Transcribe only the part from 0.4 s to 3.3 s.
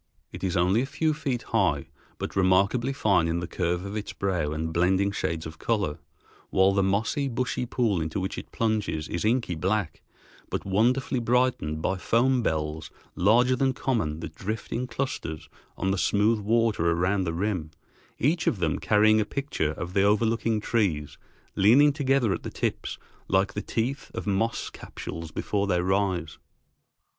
is only a few feet high, but remarkably fine